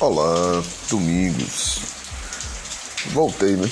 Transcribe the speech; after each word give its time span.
Olá, 0.00 0.62
domingos. 0.88 1.80
Voltei, 3.06 3.56
né? 3.56 3.68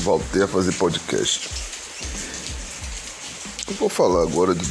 Voltei 0.00 0.42
a 0.42 0.48
fazer 0.48 0.72
podcast. 0.72 1.48
Eu 3.68 3.74
vou 3.74 3.88
falar 3.88 4.24
agora 4.24 4.56
de, 4.56 4.66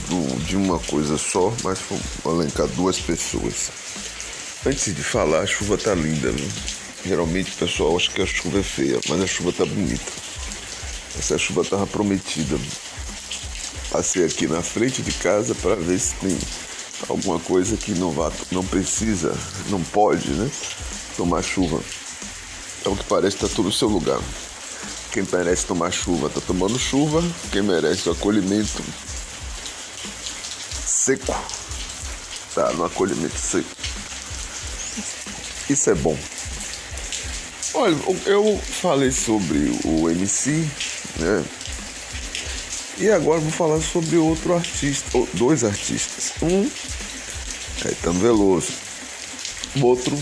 de 0.46 0.58
uma 0.58 0.80
coisa 0.80 1.18
só, 1.18 1.54
mas 1.64 1.80
vou 2.22 2.42
elencar 2.42 2.68
duas 2.68 3.00
pessoas. 3.00 3.72
Antes 4.66 4.94
de 4.94 5.02
falar, 5.02 5.44
a 5.44 5.48
chuva 5.48 5.78
tá 5.78 5.96
linda, 5.96 6.30
viu? 6.30 6.52
Geralmente 7.06 7.52
o 7.52 7.56
pessoal 7.56 7.96
acha 7.96 8.12
que 8.12 8.22
a 8.22 8.26
chuva 8.26 8.60
é 8.60 8.64
feia, 8.64 9.00
mas 9.08 9.22
a 9.22 9.28
chuva 9.28 9.54
tá 9.54 9.66
bonita. 9.66 10.12
Essa 11.18 11.38
chuva 11.38 11.64
tava 11.64 11.88
prometida. 11.88 12.60
Passei 13.90 14.26
aqui 14.26 14.46
na 14.48 14.62
frente 14.62 15.02
de 15.02 15.14
casa 15.14 15.56
para 15.56 15.76
ver 15.76 15.98
se 15.98 16.14
tem 16.16 16.38
alguma 17.10 17.40
coisa 17.40 17.78
que 17.78 17.94
não 17.94 18.12
vá, 18.12 18.32
não 18.52 18.66
precisa, 18.66 19.36
não 19.70 19.82
pode, 19.82 20.30
né? 20.32 20.50
Tomar 21.18 21.42
chuva. 21.42 21.82
É 22.86 22.90
o 22.90 22.96
que 22.96 23.04
parece 23.06 23.38
está 23.38 23.48
tudo 23.48 23.66
no 23.66 23.72
seu 23.72 23.88
lugar. 23.88 24.20
Quem 25.12 25.24
merece 25.32 25.66
tomar 25.66 25.92
chuva 25.92 26.28
está 26.28 26.42
tomando 26.42 26.78
chuva. 26.80 27.24
Quem 27.52 27.62
merece 27.62 28.10
o 28.10 28.12
acolhimento 28.12 28.84
seco 30.86 31.36
tá 32.56 32.72
no 32.74 32.86
acolhimento 32.86 33.38
seco. 33.38 33.70
Isso 35.70 35.90
é 35.90 35.96
bom. 35.96 36.18
Olha, 37.74 37.98
eu 38.26 38.60
falei 38.82 39.12
sobre 39.12 39.72
o 39.84 40.10
MC, 40.10 40.68
né? 41.18 41.44
E 42.98 43.10
agora 43.10 43.40
vou 43.40 43.52
falar 43.52 43.82
sobre 43.82 44.18
outro 44.18 44.54
artista, 44.54 45.18
dois 45.34 45.64
artistas. 45.64 46.34
Um, 46.42 46.70
Caetano 47.82 48.20
Veloso. 48.20 48.74
O 49.76 49.86
outro, 49.86 50.18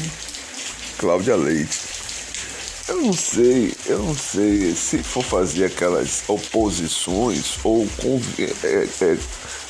Cláudia 0.98 1.36
Leite. 1.36 1.80
Eu 2.88 3.02
não 3.02 3.14
sei, 3.14 3.74
eu 3.86 4.00
não 4.00 4.16
sei 4.16 4.76
se 4.76 5.02
for 5.02 5.24
fazer 5.24 5.66
aquelas 5.66 6.24
oposições 6.28 7.58
ou 7.64 7.88
convi 7.98 8.44
é, 8.64 8.88
é, 9.02 9.18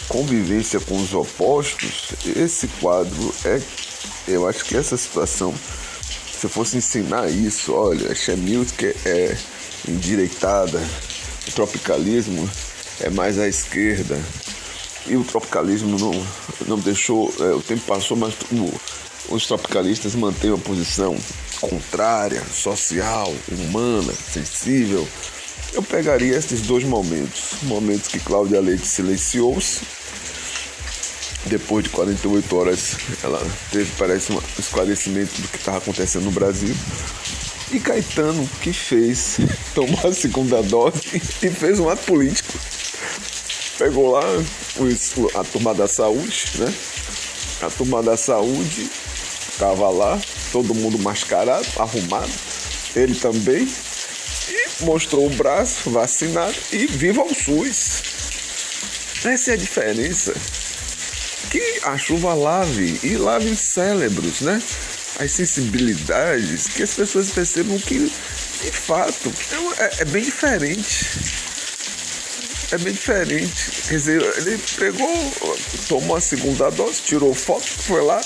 convivência 0.08 0.80
com 0.80 1.00
os 1.00 1.14
opostos, 1.14 2.12
esse 2.36 2.68
quadro 2.80 3.34
é. 3.46 3.62
Eu 4.28 4.48
acho 4.48 4.66
que 4.66 4.76
essa 4.76 4.98
situação, 4.98 5.54
se 6.32 6.46
eu 6.46 6.50
fosse 6.50 6.78
ensinar 6.78 7.30
isso, 7.30 7.74
olha, 7.74 8.08
a 8.12 8.36
Music 8.38 8.86
é 9.06 9.38
endireitada, 9.88 10.82
o 11.48 11.52
tropicalismo 11.52 12.50
é 13.00 13.10
mais 13.10 13.40
à 13.40 13.48
esquerda. 13.48 14.20
E 15.08 15.16
o 15.16 15.24
tropicalismo 15.24 15.98
não, 15.98 16.28
não 16.68 16.80
deixou, 16.80 17.34
é, 17.40 17.54
o 17.54 17.62
tempo 17.62 17.82
passou, 17.86 18.16
mas 18.16 18.34
no, 18.52 18.72
os 19.30 19.46
tropicalistas 19.48 20.16
mantêm 20.16 20.52
uma 20.52 20.60
posição 20.60 21.18
contrária, 21.60 22.44
social, 22.46 23.34
humana, 23.50 24.14
sensível. 24.14 25.08
Eu 25.74 25.82
pegaria 25.82 26.36
esses 26.36 26.62
dois 26.62 26.84
momentos, 26.84 27.62
momentos 27.64 28.08
que 28.08 28.20
Cláudia 28.20 28.60
Leite 28.60 28.86
silenciou-se, 28.86 29.80
depois 31.46 31.84
de 31.84 31.90
48 31.90 32.56
horas 32.56 32.98
ela 33.24 33.42
teve, 33.72 33.90
parece, 33.98 34.32
um 34.32 34.40
esclarecimento 34.60 35.42
do 35.42 35.48
que 35.48 35.58
estava 35.58 35.78
acontecendo 35.78 36.26
no 36.26 36.32
Brasil, 36.32 36.76
e 37.72 37.80
Caetano, 37.80 38.48
que 38.62 38.74
fez, 38.74 39.38
tomou 39.74 40.00
a 40.04 40.14
segunda 40.14 40.62
dose 40.62 41.00
e 41.42 41.50
fez 41.50 41.80
um 41.80 41.90
ato 41.90 42.04
político. 42.04 42.60
Pegou 43.78 44.12
lá 44.12 44.22
os, 44.78 45.36
a 45.36 45.44
turma 45.44 45.74
da 45.74 45.88
saúde, 45.88 46.46
né? 46.56 46.74
A 47.62 47.70
turma 47.70 48.02
da 48.02 48.18
saúde 48.18 48.90
estava 49.52 49.90
lá, 49.90 50.20
todo 50.52 50.74
mundo 50.74 50.98
mascarado, 51.00 51.68
arrumado, 51.78 52.32
ele 52.96 53.14
também, 53.16 53.68
e 54.50 54.84
mostrou 54.84 55.28
o 55.28 55.30
braço, 55.30 55.90
vacinado, 55.90 56.56
e 56.72 56.88
viva 56.88 57.22
o 57.22 57.34
SUS. 57.34 58.02
Essa 59.24 59.52
é 59.52 59.54
a 59.54 59.58
diferença. 59.58 60.34
Que 61.52 61.82
a 61.84 61.98
chuva 61.98 62.34
lave, 62.34 63.00
e 63.04 63.18
lave 63.18 63.50
os 63.50 63.60
cérebros, 63.60 64.42
né? 64.42 64.62
As 65.20 65.32
sensibilidades, 65.32 66.68
que 66.68 66.82
as 66.82 66.94
pessoas 66.94 67.30
percebam 67.30 67.78
que, 67.78 68.00
de 68.00 68.72
fato, 68.72 69.32
é, 69.78 70.02
é 70.02 70.06
bem 70.06 70.24
diferente 70.24 71.51
é 72.72 72.78
bem 72.78 72.94
diferente. 72.94 73.72
Quer 73.88 73.96
dizer, 73.96 74.22
ele 74.38 74.58
pegou, 74.78 75.32
tomou 75.88 76.16
a 76.16 76.22
segunda 76.22 76.70
dose, 76.70 77.02
tirou 77.02 77.34
foto, 77.34 77.66
foi 77.66 78.02
lá. 78.02 78.22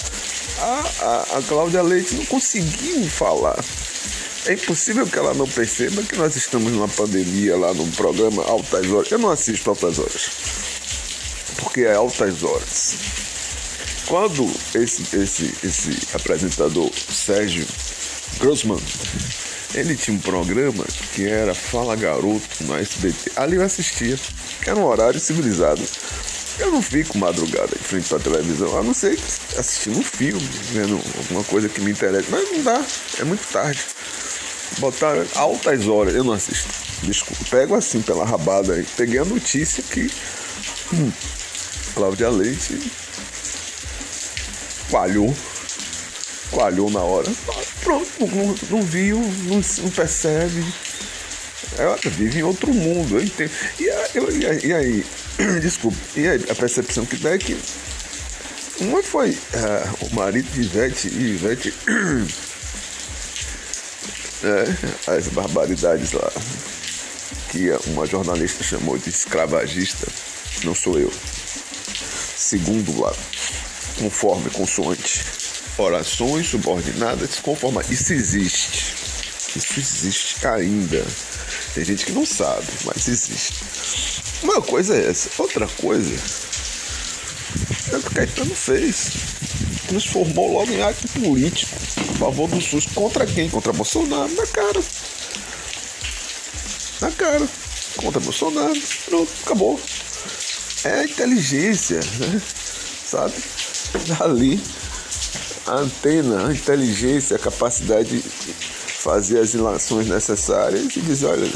A, 0.59 0.63
a, 1.01 1.37
a 1.37 1.41
Cláudia 1.41 1.81
Leite 1.81 2.15
não 2.15 2.25
conseguiu 2.25 3.07
falar. 3.09 3.57
É 4.45 4.53
impossível 4.53 5.07
que 5.07 5.17
ela 5.17 5.33
não 5.33 5.47
perceba 5.47 6.03
que 6.03 6.15
nós 6.15 6.35
estamos 6.35 6.71
numa 6.71 6.87
pandemia 6.87 7.57
lá 7.57 7.73
no 7.73 7.87
programa 7.93 8.43
Altas 8.43 8.85
Horas. 8.91 9.11
Eu 9.11 9.17
não 9.17 9.31
assisto 9.31 9.71
Altas 9.71 9.97
Horas, 9.97 10.29
porque 11.57 11.81
é 11.81 11.95
Altas 11.95 12.43
Horas. 12.43 12.95
Quando 14.05 14.45
esse, 14.75 15.17
esse, 15.17 15.51
esse 15.63 16.15
apresentador, 16.15 16.91
Sérgio 16.93 17.65
Grossman, 18.37 18.79
ele 19.75 19.95
tinha 19.95 20.15
um 20.15 20.19
programa 20.19 20.85
que 21.13 21.27
era 21.27 21.53
Fala 21.53 21.95
Garoto 21.97 22.41
no 22.61 22.75
SBT. 22.77 23.33
Ali 23.35 23.57
eu 23.57 23.61
assistia. 23.61 24.17
Era 24.65 24.79
um 24.79 24.85
horário 24.85 25.19
civilizado. 25.19 25.81
Eu 26.57 26.71
não 26.71 26.81
fico 26.81 27.17
madrugada 27.17 27.75
em 27.75 27.83
frente 27.83 28.15
à 28.15 28.17
televisão, 28.17 28.77
a 28.77 28.81
não 28.81 28.93
ser 28.93 29.19
assistindo 29.57 29.99
um 29.99 30.03
filme, 30.03 30.47
vendo 30.71 31.01
alguma 31.17 31.43
coisa 31.43 31.67
que 31.67 31.81
me 31.81 31.91
interessa. 31.91 32.27
Mas 32.31 32.49
não 32.49 32.63
dá, 32.63 32.81
é 33.19 33.23
muito 33.25 33.45
tarde. 33.51 33.81
Botar 34.79 35.17
altas 35.35 35.85
horas, 35.87 36.15
eu 36.15 36.23
não 36.23 36.33
assisto. 36.33 36.69
Desculpa, 37.03 37.43
pego 37.49 37.75
assim 37.75 38.01
pela 38.01 38.25
rabada 38.25 38.73
aí. 38.73 38.85
Peguei 38.95 39.19
a 39.19 39.25
notícia 39.25 39.83
que 39.83 40.09
hum, 40.93 41.11
Cláudia 41.93 42.29
Leite 42.29 42.79
falhou 44.89 45.35
coalhou 46.51 46.89
na 46.89 47.01
hora. 47.01 47.31
Pronto, 47.81 48.09
não, 48.19 48.55
não 48.69 48.81
viu, 48.83 49.19
não, 49.19 49.61
não 49.83 49.89
percebe. 49.91 50.65
Ela 51.77 51.97
vive 52.03 52.39
em 52.39 52.43
outro 52.43 52.73
mundo, 52.73 53.17
eu 53.17 53.23
entendo. 53.23 53.51
E, 53.79 53.83
eu, 54.13 54.29
e, 54.63 54.73
aí, 54.73 55.05
desculpa, 55.61 55.97
e 56.15 56.27
aí, 56.27 56.43
a 56.49 56.55
percepção 56.55 57.05
que 57.05 57.17
dá 57.17 57.31
é 57.31 57.37
que 57.37 57.57
uma 58.79 59.01
foi 59.01 59.31
uh, 59.31 60.05
o 60.05 60.15
marido 60.15 60.49
de 60.51 60.61
Ivete 60.61 61.07
e 61.07 61.35
Ivete. 61.35 61.73
é, 64.43 65.15
as 65.15 65.27
barbaridades 65.29 66.11
lá 66.11 66.31
que 67.51 67.69
uma 67.89 68.05
jornalista 68.05 68.63
chamou 68.63 68.97
de 68.97 69.09
escravagista, 69.09 70.07
não 70.63 70.75
sou 70.75 70.99
eu. 70.99 71.11
Segundo 72.35 72.99
lá, 72.99 73.13
conforme 73.97 74.49
consoante 74.49 75.23
orações 75.77 76.47
subordinadas 76.47 77.39
conformar. 77.39 77.85
Isso 77.91 78.13
existe. 78.13 78.95
Isso 79.55 79.79
existe 79.79 80.47
ainda. 80.47 81.05
Tem 81.73 81.85
gente 81.85 82.05
que 82.05 82.11
não 82.11 82.25
sabe, 82.25 82.67
mas 82.85 83.07
existe. 83.07 83.53
Uma 84.43 84.61
coisa 84.61 84.95
é 84.95 85.09
essa. 85.09 85.29
Outra 85.37 85.67
coisa 85.67 86.13
é 87.91 87.95
o 87.97 88.01
que 88.01 88.07
o 88.07 88.11
Caetano 88.11 88.55
fez. 88.55 89.11
Transformou 89.87 90.53
logo 90.53 90.71
em 90.71 90.81
ato 90.81 91.07
político. 91.19 91.75
A 91.97 92.17
favor 92.17 92.49
do 92.49 92.61
SUS. 92.61 92.85
Contra 92.87 93.25
quem? 93.25 93.49
Contra 93.49 93.71
Bolsonaro. 93.71 94.33
Na 94.33 94.47
cara. 94.47 94.83
Na 97.01 97.11
cara. 97.11 97.47
Contra 97.97 98.19
Bolsonaro. 98.19 98.81
Pronto, 99.05 99.31
acabou. 99.43 99.79
É 100.83 101.03
inteligência, 101.05 101.99
né? 102.19 102.41
Sabe? 103.05 103.33
Ali 104.19 104.61
a 105.67 105.73
antena, 105.73 106.47
a 106.47 106.53
inteligência, 106.53 107.35
a 107.35 107.39
capacidade 107.39 108.21
de 108.21 108.53
fazer 109.05 109.39
as 109.39 109.53
ilações 109.53 110.07
necessárias 110.07 110.95
e 110.95 111.01
dizer, 111.01 111.27
olha, 111.27 111.49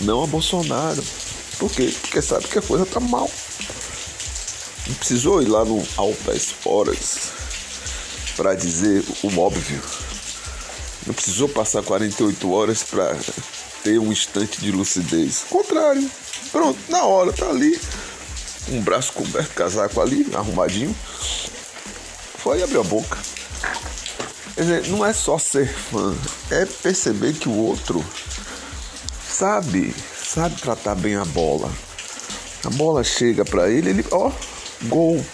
não 0.00 0.22
a 0.22 0.26
Bolsonaro. 0.26 1.02
Por 1.58 1.70
quê? 1.70 1.92
Porque 2.00 2.22
sabe 2.22 2.46
que 2.48 2.58
a 2.58 2.62
coisa 2.62 2.86
tá 2.86 3.00
mal. 3.00 3.30
Não 4.86 4.94
precisou 4.94 5.42
ir 5.42 5.48
lá 5.48 5.64
no 5.64 5.84
altas 5.96 6.54
horas 6.64 7.30
para 8.36 8.54
dizer 8.54 9.04
o 9.22 9.38
óbvio. 9.38 9.80
Não 11.06 11.14
precisou 11.14 11.48
passar 11.48 11.82
48 11.82 12.50
horas 12.50 12.82
para 12.82 13.16
ter 13.82 13.98
um 13.98 14.12
instante 14.12 14.60
de 14.60 14.70
lucidez. 14.70 15.44
Contrário. 15.48 16.08
Pronto, 16.50 16.78
na 16.88 17.04
hora, 17.04 17.32
tá 17.32 17.48
ali. 17.48 17.78
Um 18.68 18.80
braço 18.80 19.12
coberto, 19.12 19.54
casaco 19.54 20.00
ali, 20.00 20.26
arrumadinho 20.34 20.94
foi 22.42 22.58
e 22.58 22.62
abriu 22.62 22.80
a 22.80 22.84
boca. 22.84 23.16
Quer 24.54 24.60
dizer, 24.60 24.88
não 24.88 25.04
é 25.04 25.12
só 25.12 25.38
ser 25.38 25.68
fã, 25.68 26.14
é 26.50 26.66
perceber 26.66 27.32
que 27.34 27.48
o 27.48 27.56
outro 27.56 28.04
sabe, 29.26 29.94
sabe 30.16 30.60
tratar 30.60 30.94
bem 30.94 31.16
a 31.16 31.24
bola. 31.24 31.70
A 32.64 32.70
bola 32.70 33.02
chega 33.02 33.44
para 33.44 33.70
ele, 33.70 33.90
ele, 33.90 34.06
ó, 34.10 34.30
gol. 34.82 35.24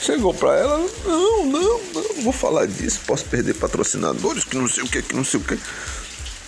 Chegou 0.00 0.34
pra 0.34 0.56
ela, 0.56 0.78
não, 1.04 1.46
não, 1.46 1.80
não, 1.94 2.22
vou 2.22 2.32
falar 2.32 2.66
disso, 2.66 3.00
posso 3.06 3.24
perder 3.26 3.54
patrocinadores, 3.54 4.42
que 4.42 4.56
não 4.56 4.68
sei 4.68 4.82
o 4.82 4.88
que, 4.88 5.00
que 5.00 5.14
não 5.14 5.24
sei 5.24 5.38
o 5.38 5.44
que. 5.44 5.58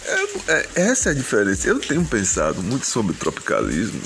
É, 0.07 0.53
é, 0.53 0.69
essa 0.75 1.11
é 1.11 1.13
a 1.13 1.15
diferença. 1.15 1.69
Eu 1.69 1.79
tenho 1.79 2.05
pensado 2.05 2.63
muito 2.63 2.87
sobre 2.87 3.15
tropicalismo. 3.15 4.01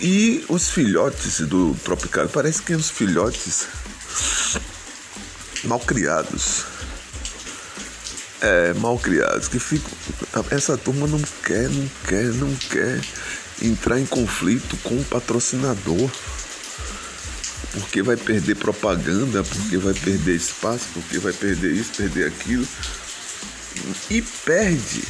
E 0.00 0.44
os 0.48 0.70
filhotes 0.70 1.40
do 1.40 1.74
tropical, 1.84 2.28
parece 2.28 2.62
que 2.62 2.74
os 2.74 2.90
filhotes 2.90 3.66
mal 5.64 5.80
criados. 5.80 6.64
É, 8.40 8.74
mal 8.74 8.98
criados, 8.98 9.48
que 9.48 9.58
ficam. 9.58 9.90
Essa 10.50 10.76
turma 10.76 11.06
não 11.06 11.20
quer, 11.44 11.68
não 11.68 11.88
quer, 12.06 12.24
não 12.34 12.54
quer 12.56 13.00
entrar 13.62 14.00
em 14.00 14.06
conflito 14.06 14.76
com 14.78 14.96
o 14.96 15.04
patrocinador. 15.04 16.10
Porque 17.72 18.02
vai 18.02 18.16
perder 18.16 18.56
propaganda, 18.56 19.42
porque 19.42 19.78
vai 19.78 19.94
perder 19.94 20.34
espaço, 20.34 20.88
porque 20.92 21.18
vai 21.18 21.32
perder 21.32 21.72
isso, 21.72 21.92
perder 21.96 22.26
aquilo. 22.26 22.66
E 24.10 24.20
perde 24.20 25.02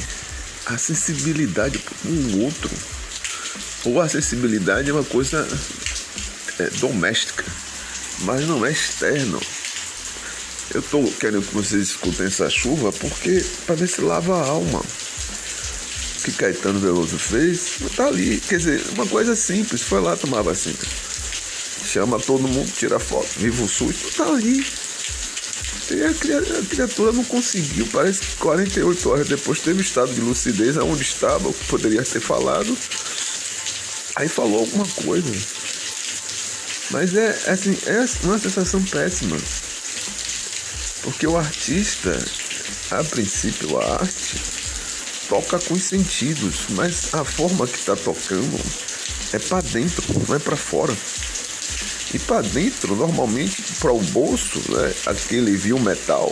a 0.67 0.77
sensibilidade 0.77 1.79
com 1.79 2.09
o 2.09 2.43
outro. 2.43 2.69
Ou 3.83 3.99
a 3.99 4.05
acessibilidade 4.05 4.89
é 4.89 4.93
uma 4.93 5.03
coisa 5.03 5.45
é, 6.59 6.69
doméstica, 6.79 7.43
mas 8.23 8.47
não 8.47 8.65
é 8.65 8.71
externo. 8.71 9.39
Eu 10.73 10.79
estou 10.79 11.03
querendo 11.19 11.45
que 11.45 11.53
vocês 11.53 11.89
escutem 11.89 12.25
essa 12.25 12.49
chuva 12.49 12.91
porque 12.91 13.45
para 13.65 13.75
ver 13.75 13.87
se 13.87 14.01
lava 14.01 14.35
a 14.35 14.47
alma. 14.47 14.79
O 14.79 16.23
que 16.23 16.31
Caetano 16.31 16.79
Veloso 16.79 17.19
fez, 17.19 17.77
tá 17.95 18.07
ali. 18.07 18.39
Quer 18.39 18.57
dizer, 18.57 18.81
uma 18.93 19.05
coisa 19.05 19.35
simples, 19.35 19.81
foi 19.81 20.01
lá 20.01 20.15
tomar 20.15 20.41
vacina. 20.41 20.77
Chama 21.85 22.19
todo 22.19 22.47
mundo, 22.47 22.71
tira 22.71 22.97
foto, 22.97 23.27
viva 23.37 23.61
o 23.63 23.67
SUS, 23.67 24.15
tá 24.15 24.25
ali. 24.25 24.65
E 25.91 26.01
a 26.01 26.13
criatura 26.69 27.11
não 27.11 27.25
conseguiu, 27.25 27.85
parece 27.91 28.21
que 28.21 28.37
48 28.37 29.09
horas 29.09 29.27
depois 29.27 29.59
teve 29.59 29.81
estado 29.81 30.13
de 30.13 30.21
lucidez 30.21 30.77
aonde 30.77 31.01
estava, 31.03 31.49
o 31.49 31.53
que 31.53 31.65
poderia 31.65 32.01
ter 32.03 32.21
falado. 32.21 32.75
Aí 34.15 34.29
falou 34.29 34.61
alguma 34.61 34.87
coisa. 34.87 35.29
Mas 36.93 37.15
é 37.15 37.29
assim, 37.47 37.75
é 37.87 38.05
uma 38.23 38.37
sensação 38.37 38.79
péssima. 38.83 39.35
Porque 41.01 41.25
o 41.25 41.35
artista, 41.35 42.15
a 42.91 43.03
princípio, 43.03 43.81
a 43.81 43.95
arte 43.95 44.39
toca 45.27 45.57
com 45.57 45.73
os 45.73 45.83
sentidos, 45.83 46.67
mas 46.69 47.11
a 47.15 47.25
forma 47.25 47.65
que 47.65 47.79
está 47.79 47.95
tocando 47.95 48.59
é 49.33 49.39
para 49.39 49.61
dentro, 49.61 50.03
não 50.27 50.35
é 50.35 50.39
para 50.39 50.55
fora. 50.55 50.95
E 52.13 52.19
para 52.19 52.43
dentro, 52.43 52.95
normalmente, 52.95 53.63
para 53.79 53.91
o 53.91 53.99
bolso, 53.99 54.59
né, 54.71 54.93
aquele 55.07 55.57
viu 55.57 55.79
metal 55.79 56.31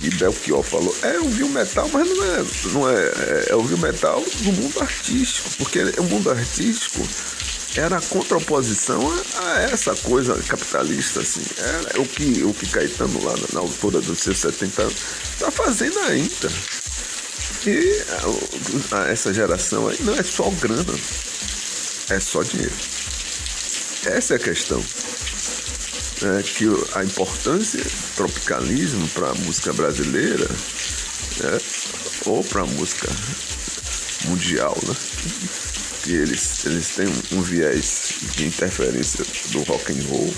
que 0.00 0.10
Belchior 0.16 0.62
falou, 0.62 0.94
é 1.02 1.18
um 1.18 1.30
viu 1.30 1.48
metal, 1.48 1.88
mas 1.90 2.06
não 2.06 2.24
é, 2.24 2.44
não 2.72 2.90
é, 2.90 3.04
é, 3.04 3.46
é 3.50 3.54
o 3.54 3.62
viu 3.62 3.78
metal 3.78 4.20
do 4.20 4.52
mundo 4.52 4.80
artístico, 4.80 5.48
porque 5.56 5.80
o 5.98 6.02
mundo 6.02 6.30
artístico 6.30 7.00
era 7.76 7.96
a 7.96 8.00
contraposição 8.00 9.00
a, 9.36 9.62
essa 9.62 9.94
coisa 9.96 10.40
capitalista, 10.42 11.20
assim. 11.20 11.42
É, 11.58 11.98
o, 11.98 12.06
que, 12.06 12.42
o 12.44 12.54
que 12.54 12.68
Caetano, 12.68 13.22
lá 13.24 13.32
na, 13.32 13.46
na 13.54 13.60
altura 13.60 14.00
dos 14.00 14.20
seus 14.20 14.38
70 14.38 14.82
anos, 14.82 14.96
está 15.32 15.50
fazendo 15.50 15.98
ainda. 16.00 16.52
E 17.66 18.04
a, 18.92 18.96
a, 18.98 19.08
essa 19.08 19.34
geração 19.34 19.88
aí 19.88 19.98
não 20.02 20.14
é 20.14 20.22
só 20.22 20.48
grana, 20.50 20.94
é 22.10 22.20
só 22.20 22.42
dinheiro. 22.42 22.74
Essa 24.06 24.34
é 24.34 24.36
a 24.36 24.40
questão. 24.40 24.84
É 26.22 26.42
que 26.42 26.66
a 26.94 27.04
importância 27.04 27.82
do 27.82 28.14
tropicalismo 28.16 29.08
para 29.08 29.30
a 29.30 29.34
música 29.34 29.72
brasileira 29.72 30.46
né, 30.46 31.60
ou 32.26 32.42
para 32.44 32.62
a 32.62 32.66
música 32.66 33.08
mundial, 34.26 34.76
né? 34.86 34.94
Que 36.04 36.12
eles, 36.12 36.66
eles 36.66 36.88
têm 36.90 37.08
um, 37.32 37.40
viés 37.40 38.14
de 38.36 38.46
interferência 38.46 39.24
do 39.52 39.62
rock 39.62 39.90
and 39.90 40.06
roll. 40.08 40.34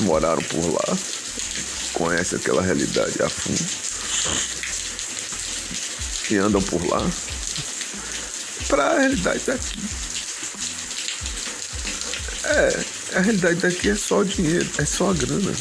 Moraram 0.00 0.42
por 0.42 0.66
lá, 0.72 0.98
conhecem 1.92 2.38
aquela 2.38 2.60
realidade 2.60 3.22
a 3.22 3.28
fundo 3.30 3.64
e 6.30 6.36
andam 6.36 6.60
por 6.60 6.84
lá 6.86 7.00
para 8.68 8.88
a 8.88 8.98
realidade 8.98 9.40
daqui. 9.46 9.78
É, 12.44 12.84
a 13.16 13.20
realidade 13.20 13.60
daqui 13.60 13.90
é 13.90 13.94
só 13.94 14.18
o 14.18 14.24
dinheiro, 14.24 14.68
é 14.78 14.84
só 14.84 15.10
a 15.10 15.14
grana. 15.14 15.54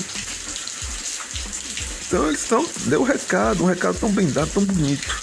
Então 2.08 2.28
eles 2.28 2.42
estão. 2.42 2.68
Deu 2.88 3.02
um 3.02 3.06
recado, 3.06 3.64
um 3.64 3.68
recado 3.68 4.00
tão 4.00 4.12
bem 4.12 4.30
dado, 4.32 4.50
tão 4.52 4.66
bonito. 4.66 5.22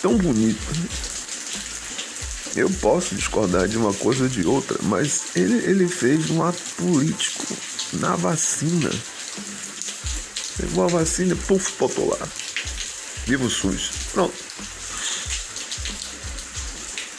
Tão 0.00 0.16
bonito. 0.16 1.01
Eu 2.54 2.68
posso 2.68 3.14
discordar 3.14 3.66
de 3.66 3.78
uma 3.78 3.94
coisa 3.94 4.24
ou 4.24 4.28
de 4.28 4.46
outra, 4.46 4.78
mas 4.82 5.34
ele, 5.34 5.56
ele 5.64 5.88
fez 5.88 6.30
um 6.30 6.42
ato 6.42 6.60
político 6.76 7.56
na 7.94 8.14
vacina. 8.14 8.90
Pegou 10.58 10.84
a 10.84 10.88
vacina 10.88 11.34
puf, 11.34 11.72
lá. 11.80 12.28
Viva 13.26 13.44
o 13.44 13.50
SUS. 13.50 13.90
Pronto. 14.12 14.34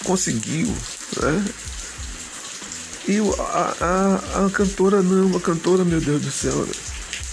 Conseguiu, 0.04 0.68
né? 1.20 1.46
E 3.08 3.18
a, 3.40 3.76
a, 3.82 4.46
a 4.46 4.50
cantora 4.52 5.02
não, 5.02 5.36
a 5.36 5.42
cantora, 5.42 5.84
meu 5.84 6.00
Deus 6.00 6.22
do 6.22 6.32
céu, 6.32 6.68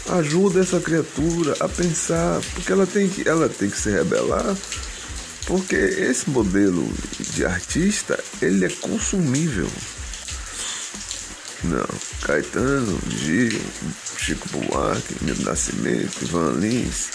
ajuda 0.09 0.61
essa 0.61 0.81
criatura 0.81 1.55
a 1.61 1.69
pensar, 1.69 2.41
porque 2.55 2.73
ela 2.73 2.87
tem 2.87 3.09
que, 3.09 3.29
ela 3.29 3.49
tem 3.49 3.69
que 3.69 3.79
se 3.79 3.91
rebelar 3.91 4.57
porque 5.51 5.75
esse 5.75 6.31
modelo 6.31 6.89
de 7.35 7.45
artista, 7.45 8.17
ele 8.41 8.67
é 8.67 8.69
consumível. 8.69 9.69
Não, 11.65 11.89
Caetano, 12.23 12.97
Gil, 13.09 13.61
Chico 14.17 14.49
Buarque, 14.51 15.25
Milton 15.25 15.43
Nascimento, 15.43 16.23
Ivan 16.23 16.53
Lins, 16.53 17.09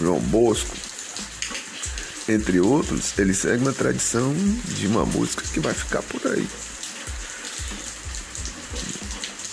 João 0.00 0.20
Bosco, 0.20 0.74
entre 2.26 2.60
outros, 2.60 3.12
ele 3.18 3.34
segue 3.34 3.62
uma 3.62 3.74
tradição 3.74 4.34
de 4.74 4.86
uma 4.86 5.04
música 5.04 5.44
que 5.52 5.60
vai 5.60 5.74
ficar 5.74 6.00
por 6.00 6.26
aí. 6.32 6.48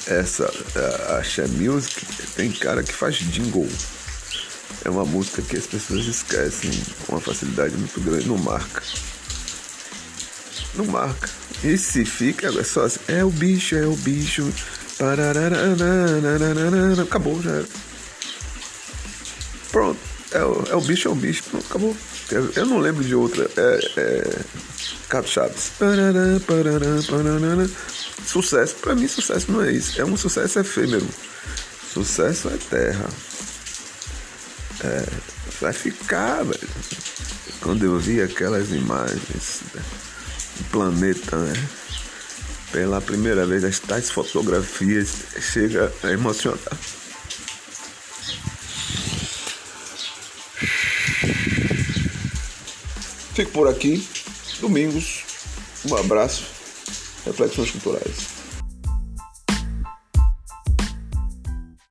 Essa, 0.08 0.50
a 1.10 1.18
Axé 1.18 1.46
Music, 1.46 2.06
tem 2.38 2.54
cara 2.54 2.84
que 2.84 2.94
faz 2.94 3.18
jingle 3.18 3.68
é 4.90 4.92
uma 4.92 5.06
música 5.06 5.42
que 5.44 5.56
as 5.56 5.68
pessoas 5.68 6.06
esquecem 6.06 6.72
com 7.06 7.14
uma 7.14 7.22
facilidade 7.22 7.76
muito 7.78 8.02
grande, 8.02 8.28
não 8.28 8.38
marca. 8.38 8.82
Não 10.76 10.86
marca. 10.86 11.30
E 11.64 11.78
se 11.78 12.04
fica, 12.04 12.48
é 12.48 12.64
só 12.64 12.86
assim, 12.86 13.00
é 13.08 13.24
o 13.24 13.30
bicho, 13.30 13.76
é 13.76 13.86
o 13.86 13.96
bicho. 13.96 14.52
Acabou, 17.04 17.42
já 17.42 17.52
era. 17.52 17.68
Pronto. 19.72 20.00
É 20.32 20.44
o, 20.44 20.64
é 20.70 20.76
o 20.76 20.82
bicho, 20.82 21.08
é 21.08 21.12
o 21.12 21.16
bicho. 21.16 21.44
Pronto, 21.44 21.66
acabou. 21.70 21.98
Eu 22.56 22.66
não 22.66 22.80
lembro 22.80 23.04
de 23.04 23.14
outra. 23.14 23.50
É. 23.58 23.92
é 23.98 24.40
Cato 25.08 25.30
Chaves. 25.30 25.72
Sucesso. 28.26 28.76
Pra 28.76 28.96
mim, 28.96 29.08
sucesso 29.08 29.52
não 29.52 29.64
é 29.64 29.72
isso. 29.72 30.02
É 30.02 30.06
um 30.06 30.18
sucesso 30.18 30.60
efêmero. 30.60 31.08
Sucesso 31.94 32.50
é 32.50 32.58
terra. 32.58 33.10
É, 34.84 35.06
vai 35.60 35.74
ficar, 35.74 36.44
velho. 36.44 36.70
Quando 37.62 37.84
eu 37.86 38.00
vi 38.00 38.22
aquelas 38.22 38.72
imagens 38.72 39.62
do 40.58 40.64
planeta, 40.72 41.38
né? 41.38 41.54
Pela 42.72 43.02
primeira 43.02 43.46
vez, 43.46 43.64
as 43.64 43.80
tais 43.80 44.10
fotografias 44.10 45.10
chega 45.40 45.92
a 46.04 46.12
emocionar. 46.12 46.78
Fico 53.34 53.52
por 53.52 53.68
aqui. 53.68 54.08
Domingos. 54.62 55.24
Um 55.86 55.96
abraço. 55.96 56.44
Reflexões 57.26 57.72
culturais. 57.72 58.39